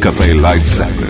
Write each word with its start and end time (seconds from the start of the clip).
Cafe 0.00 0.32
Lifesaver. 0.32 1.09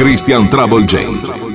Christian 0.00 0.48
Trouble 0.48 0.86
J. 0.86 1.49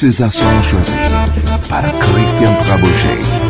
Ces 0.00 0.22
assoirs 0.22 0.62
choisis 0.62 0.94
para 1.68 1.90
Christian 1.90 2.54
Trabouchet. 2.60 3.47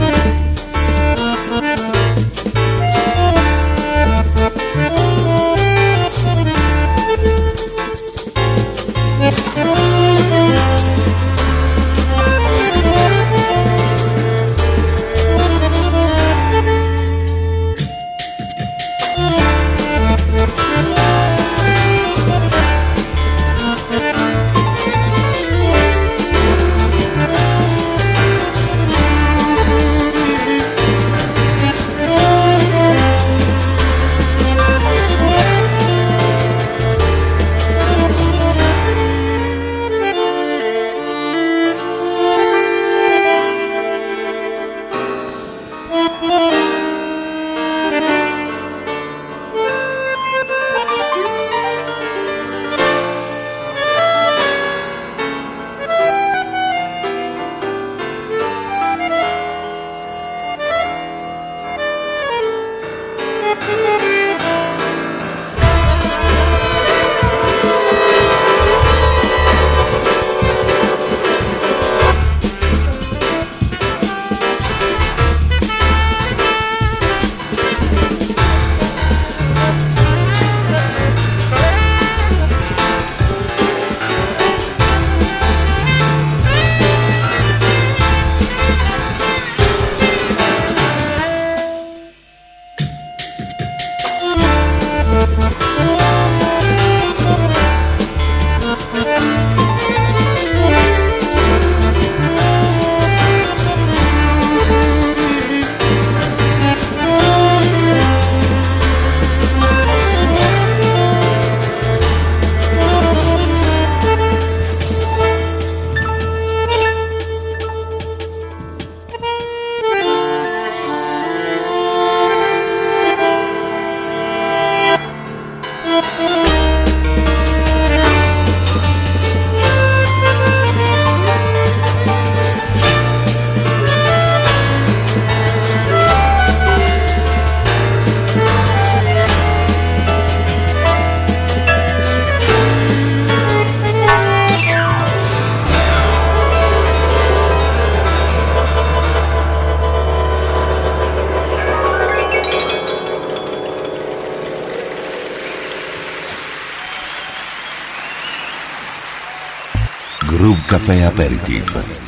Café 160.89 161.05
Aperitif. 161.05 162.08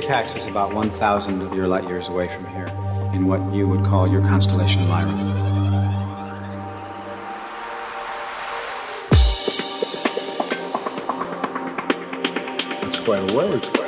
K-Pax 0.00 0.34
is 0.34 0.46
about 0.46 0.72
1,000 0.72 1.42
of 1.42 1.52
your 1.52 1.68
light 1.68 1.84
years 1.84 2.08
away 2.08 2.26
from 2.26 2.46
here, 2.46 2.68
in 3.12 3.26
what 3.26 3.52
you 3.52 3.68
would 3.68 3.84
call 3.84 4.08
your 4.08 4.22
constellation 4.22 4.88
Lyra. 4.88 5.12
That's 12.80 12.98
quite 13.04 13.30
a 13.30 13.34
way. 13.34 13.79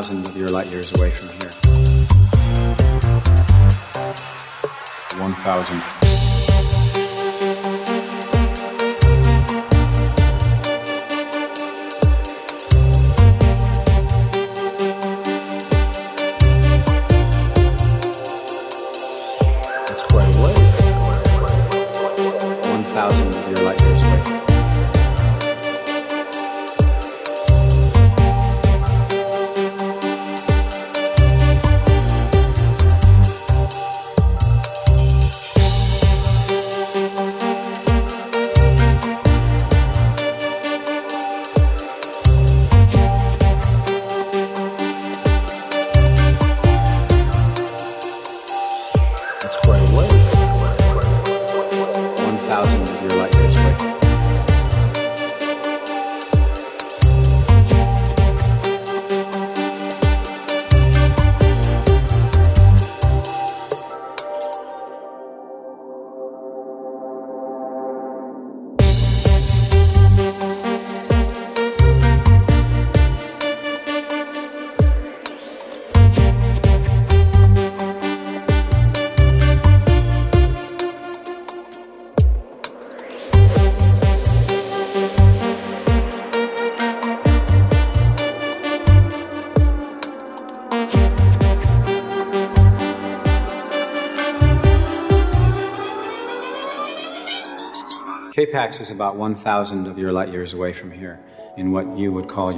1,000 0.00 0.24
of 0.24 0.34
your 0.34 0.48
light 0.48 0.66
years 0.68 0.94
away 0.94 1.10
from 1.10 1.28
here. 1.28 1.50
1,000. 5.20 5.99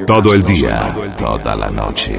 Todo 0.07 0.35
el 0.35 0.45
día, 0.45 0.95
toda 1.17 1.57
la 1.57 1.71
noche. 1.71 2.15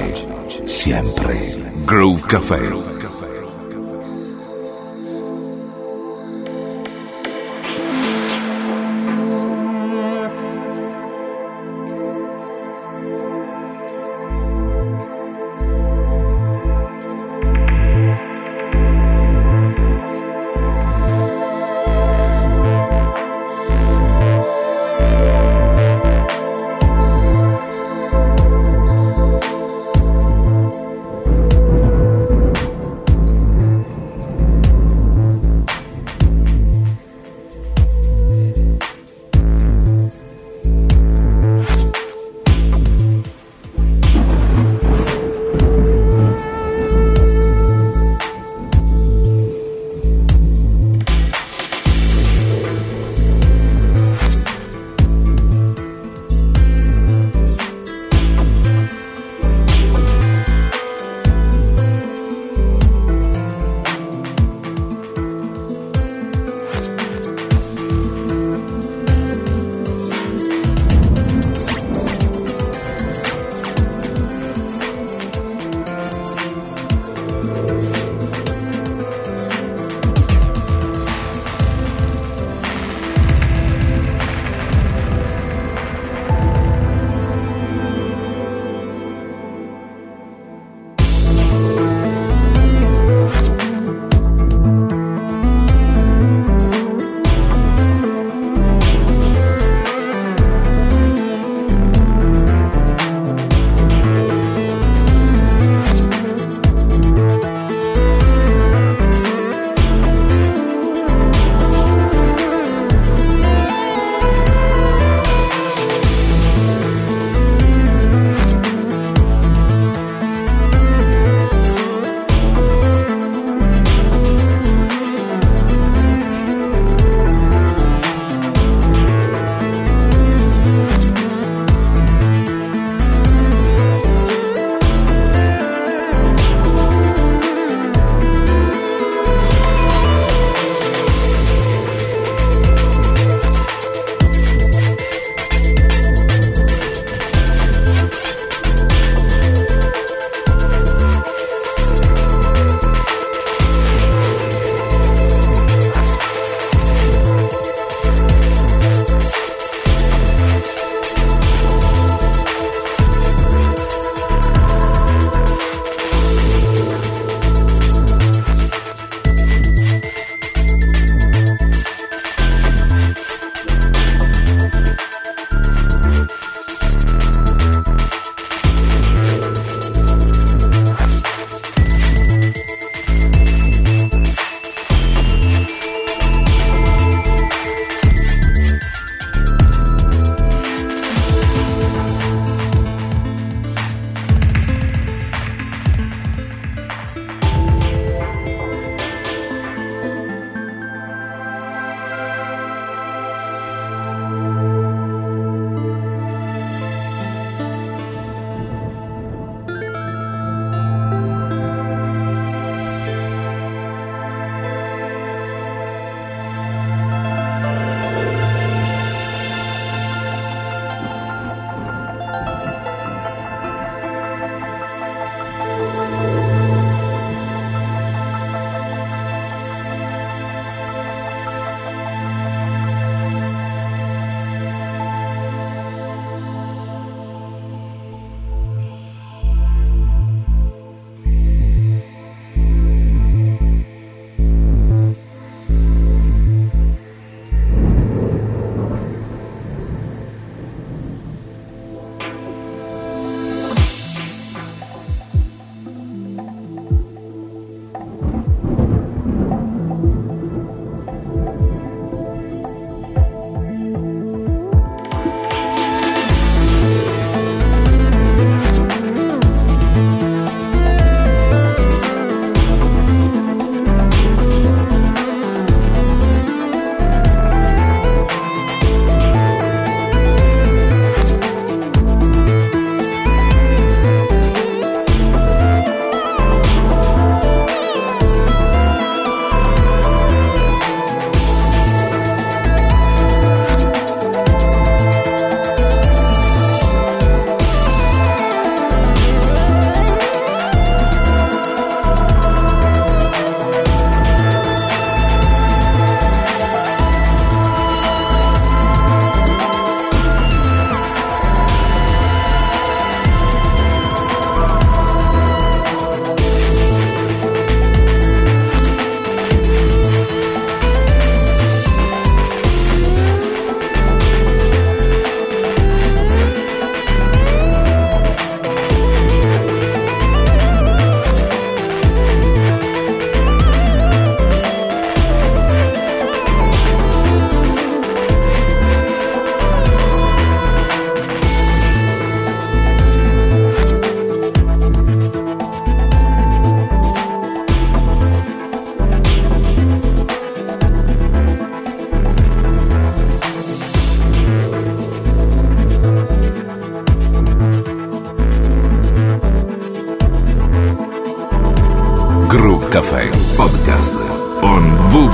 Siempre. 0.64 1.38
Groove 1.86 2.22
Café. 2.26 3.03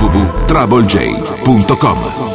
www.troublej.com 0.01 2.30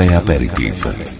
Café 0.00 0.14
Aperitivo. 0.14 1.19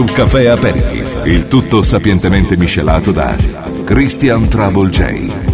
un 0.00 0.12
caffè 0.12 0.46
aperitivo. 0.46 1.24
Il 1.24 1.46
tutto 1.46 1.82
sapientemente 1.82 2.56
miscelato 2.56 3.12
da 3.12 3.36
Christian 3.84 4.48
Trouble 4.48 4.88
J. 4.88 5.49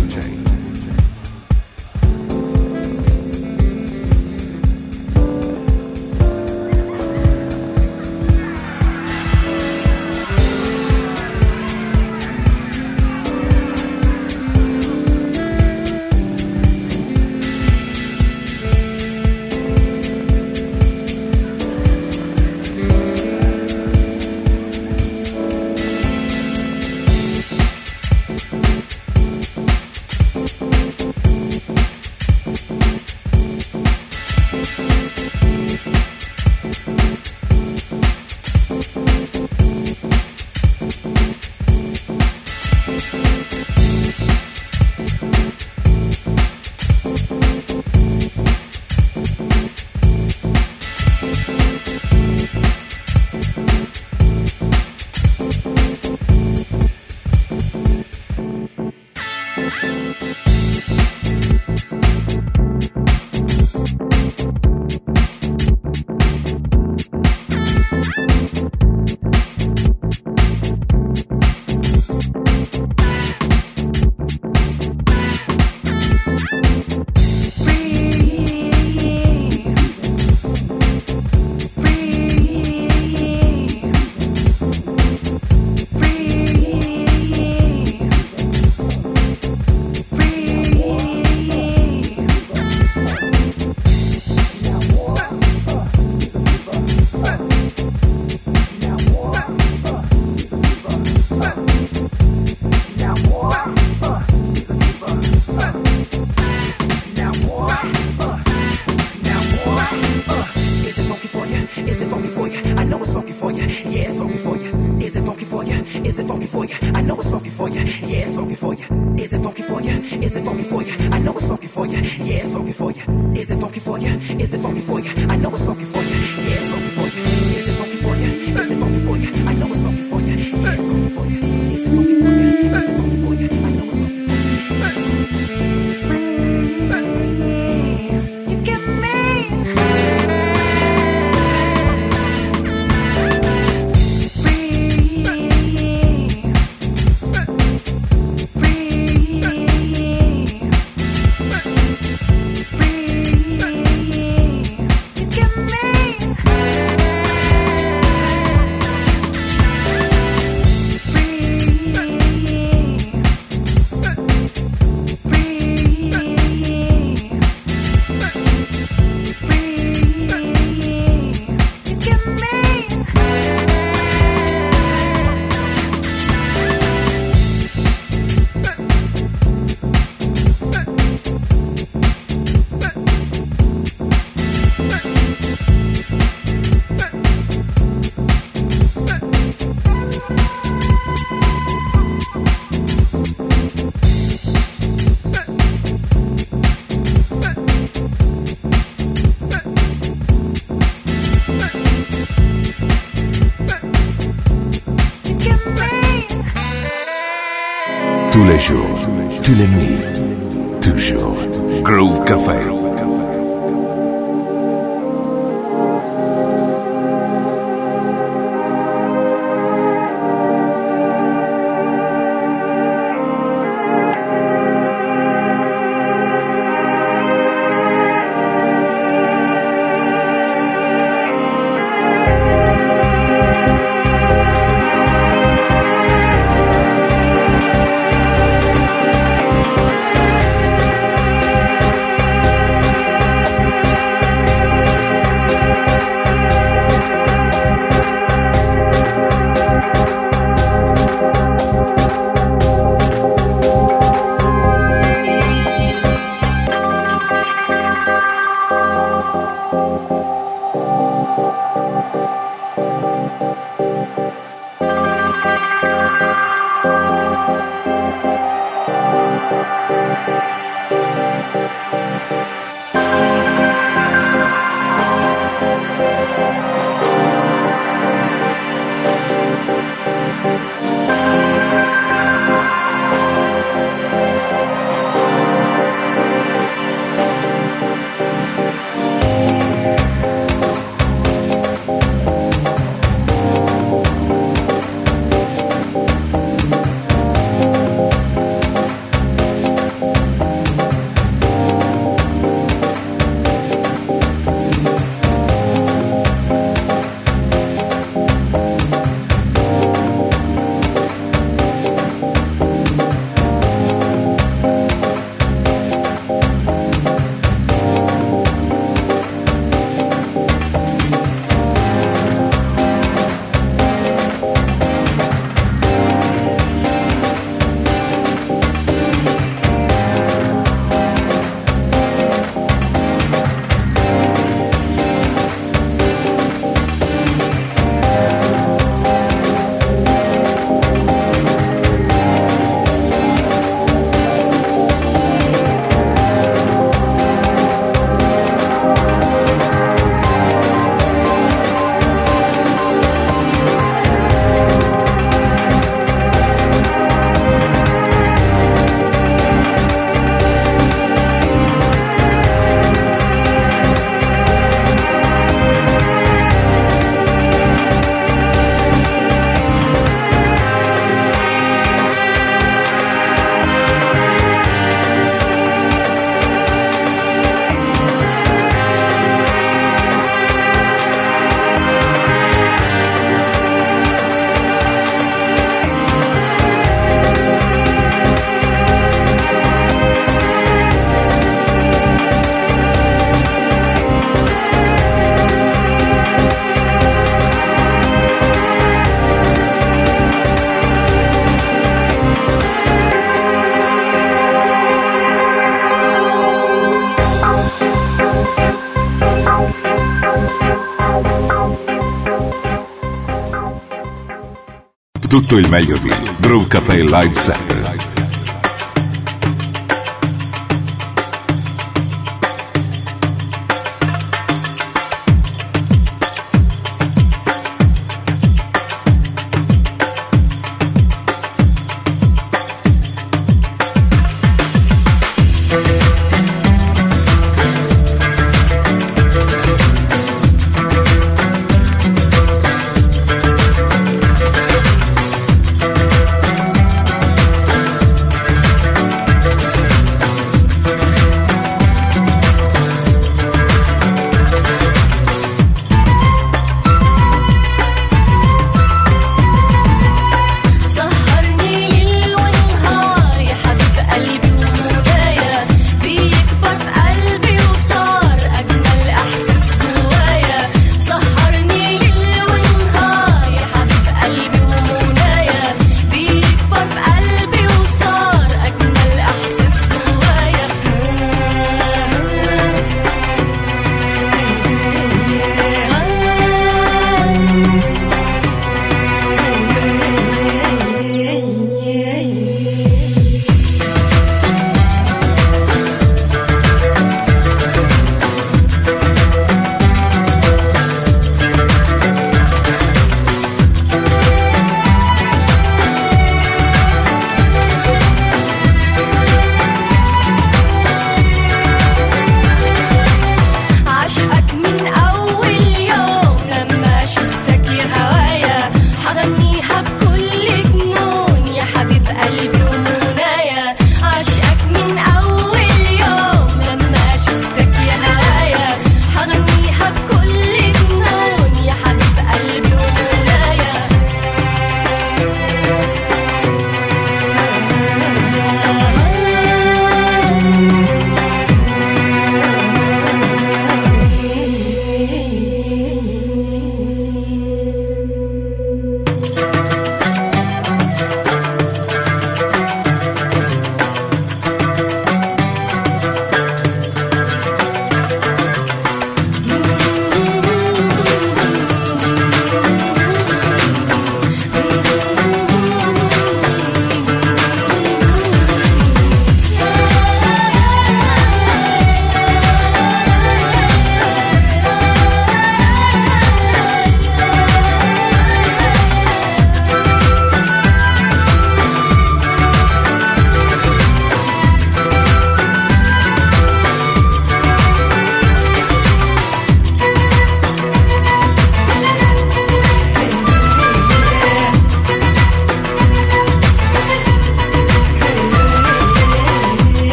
Tutto 415.36 415.58
il 415.58 415.68
meglio 415.68 415.98
di 415.98 416.10
Brew 416.38 416.66
Cafe 416.66 417.02
Live 417.02 417.34
Set. 417.34 417.75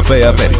Café 0.00 0.24
América. 0.24 0.59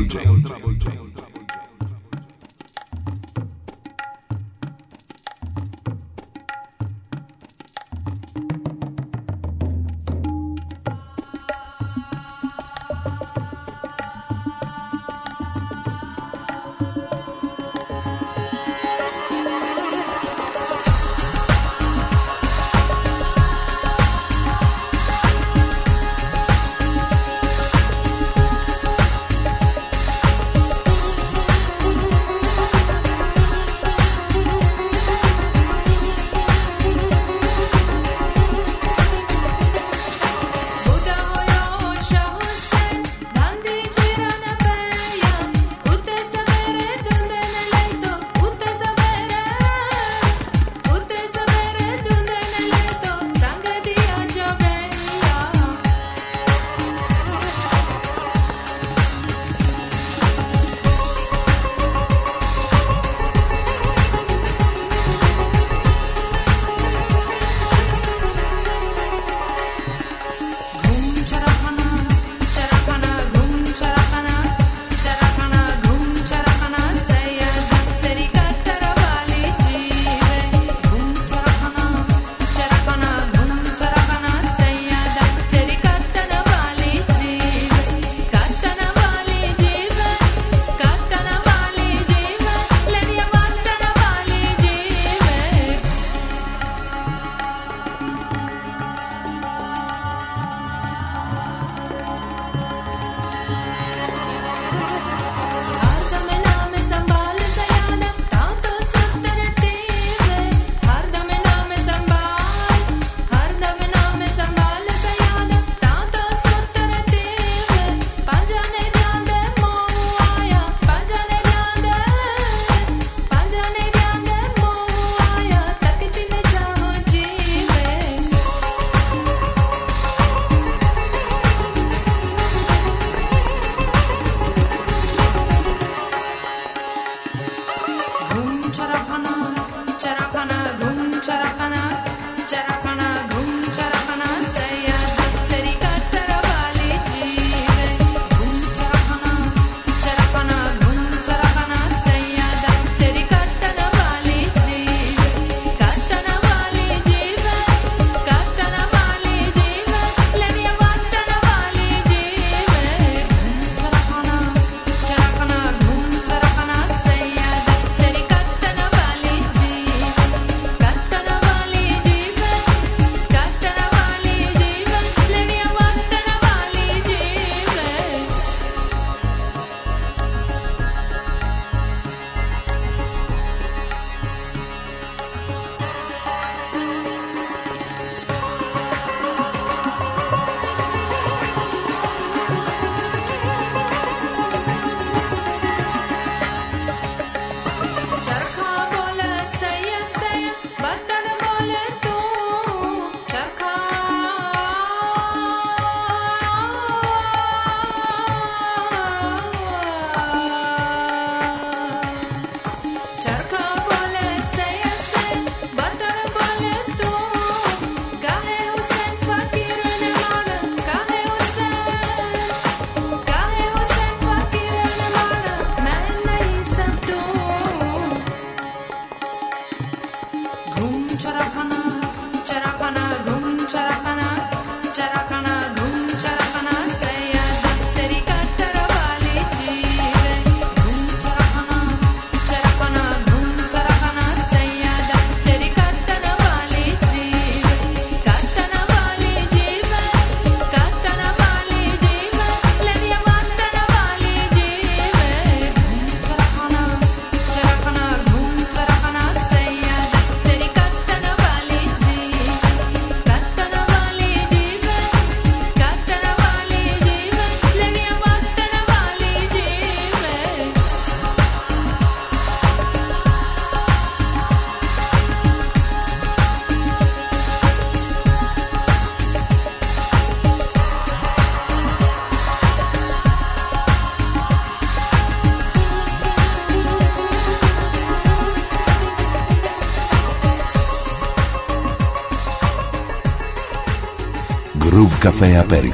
Café. 295.41 295.89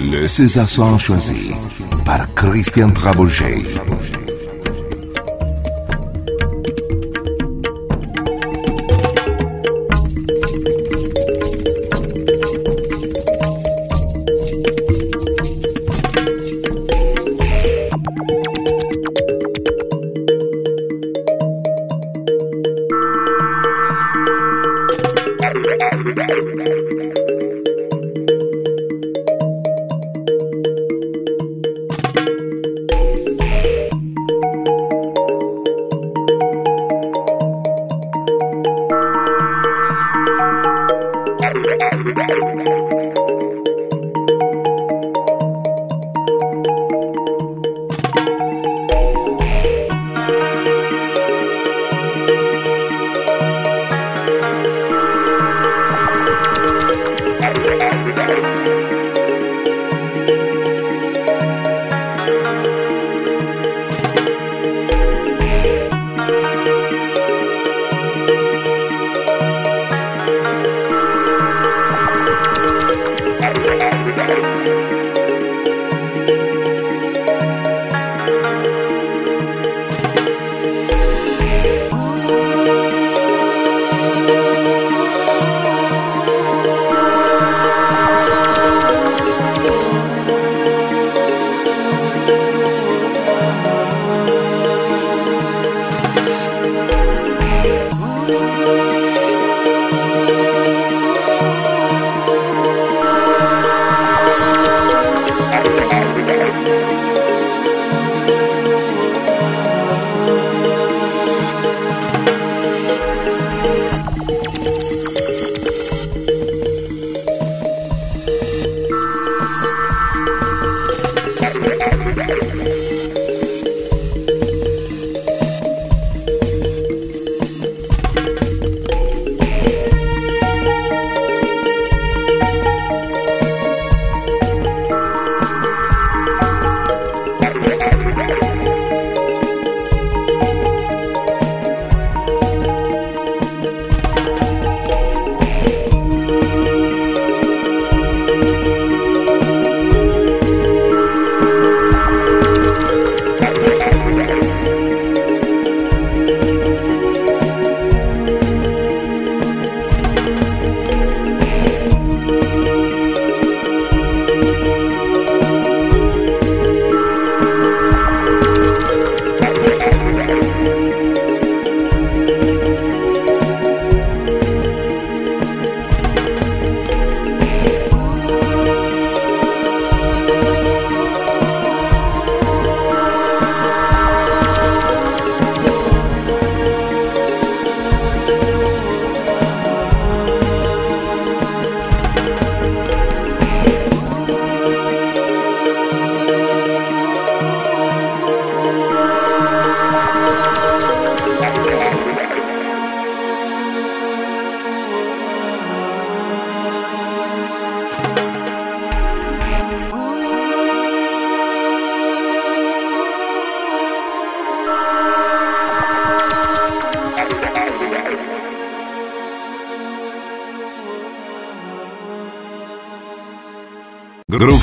Le 0.00 0.26
César 0.26 0.68
choisi 0.98 1.52
par 2.04 2.26
Christian 2.34 2.90
Trabolger. 2.90 3.62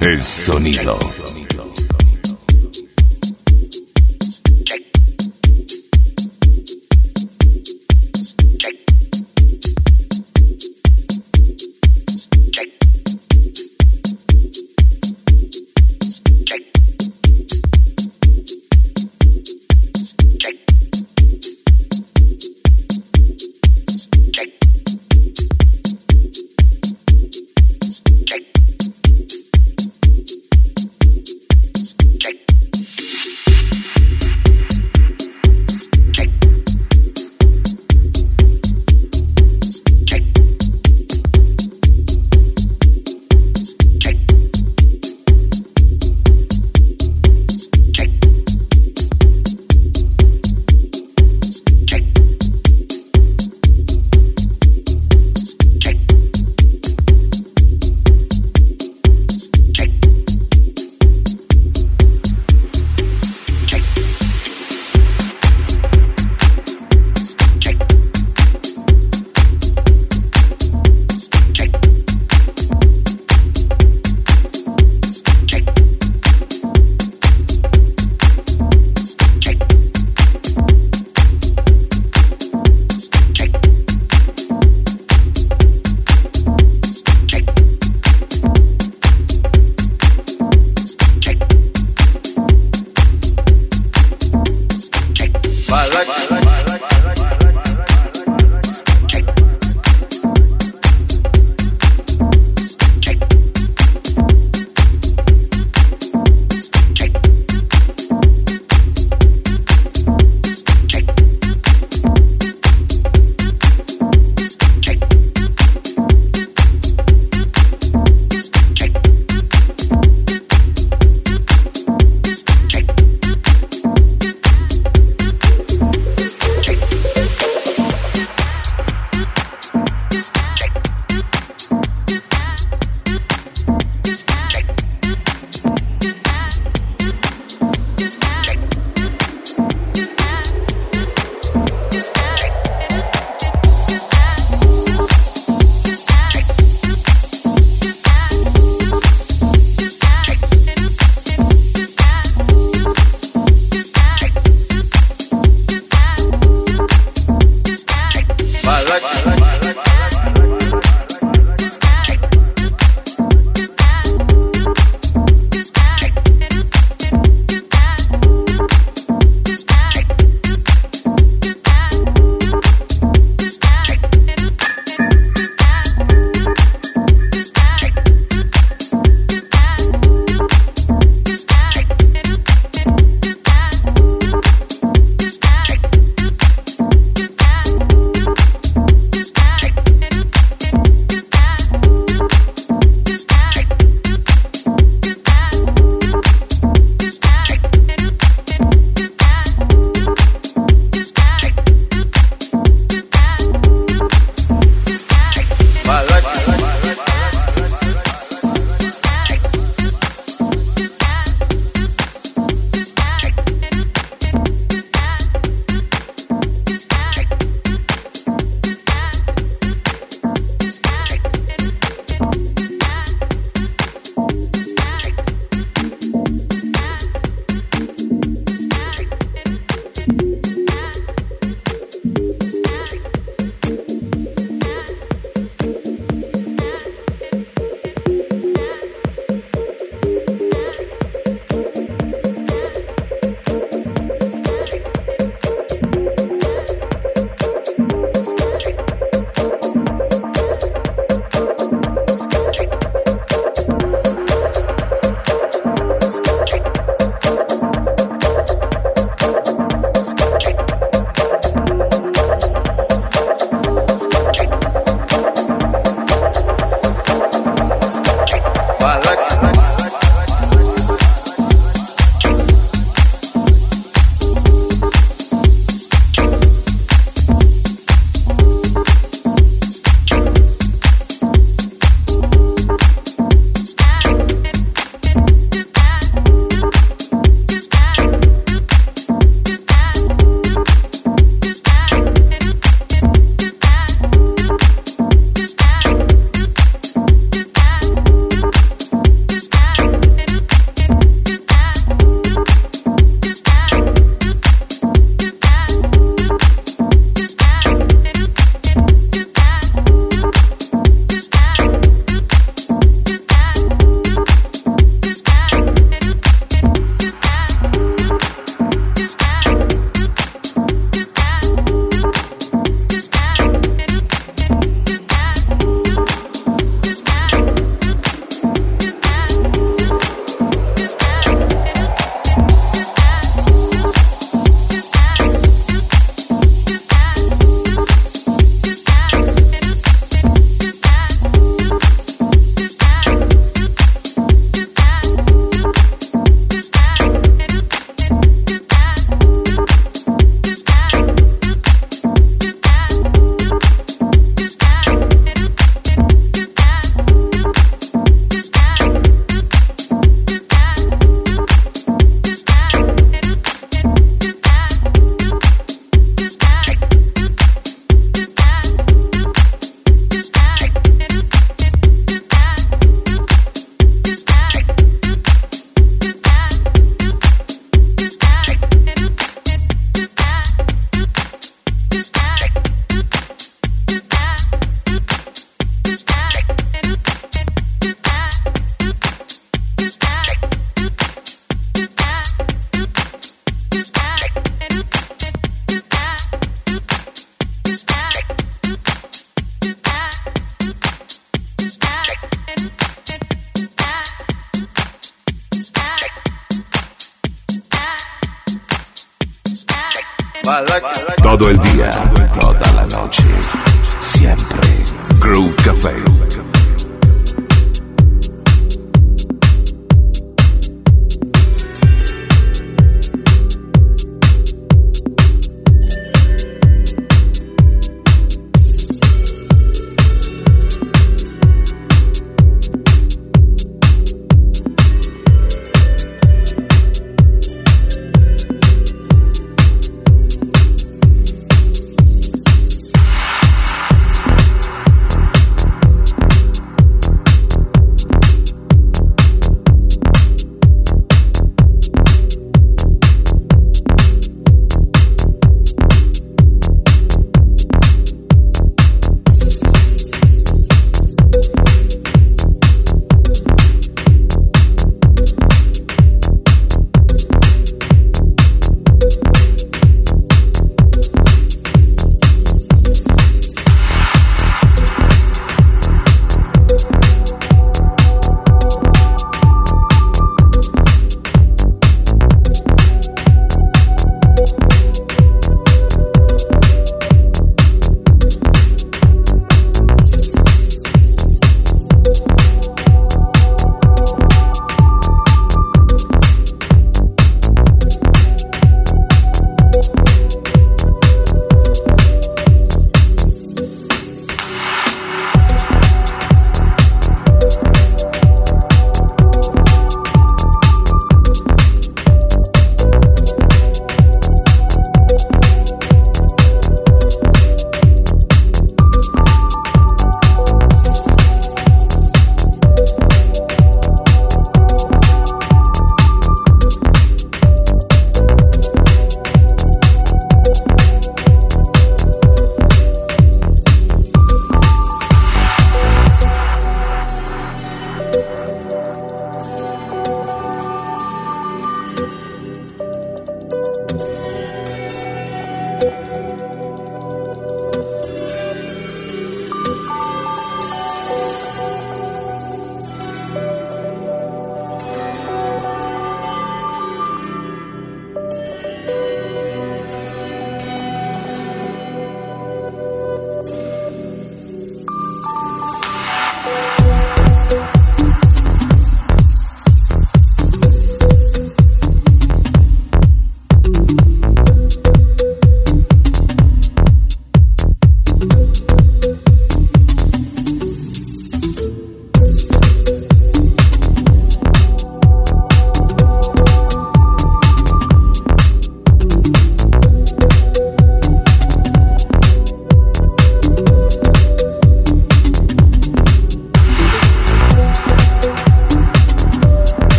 el 0.00 0.20
sonido. 0.20 0.98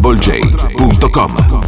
DoubleJ.com. 0.00 1.59